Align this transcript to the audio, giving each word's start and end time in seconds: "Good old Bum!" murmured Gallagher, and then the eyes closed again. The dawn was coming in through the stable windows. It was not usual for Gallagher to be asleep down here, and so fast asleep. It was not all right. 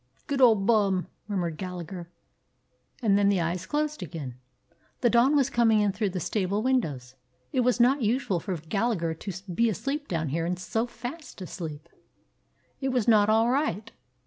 "Good 0.25 0.41
old 0.41 0.65
Bum!" 0.65 1.05
murmured 1.27 1.57
Gallagher, 1.57 2.09
and 3.03 3.19
then 3.19 3.29
the 3.29 3.39
eyes 3.39 3.67
closed 3.67 4.01
again. 4.01 4.33
The 5.01 5.11
dawn 5.11 5.35
was 5.35 5.51
coming 5.51 5.79
in 5.79 5.91
through 5.91 6.09
the 6.09 6.19
stable 6.19 6.63
windows. 6.63 7.13
It 7.53 7.59
was 7.59 7.79
not 7.79 8.01
usual 8.01 8.39
for 8.39 8.57
Gallagher 8.57 9.13
to 9.13 9.43
be 9.51 9.69
asleep 9.69 10.07
down 10.07 10.29
here, 10.29 10.47
and 10.47 10.57
so 10.57 10.87
fast 10.87 11.39
asleep. 11.39 11.87
It 12.79 12.89
was 12.89 13.07
not 13.07 13.29
all 13.29 13.51
right. 13.51 13.91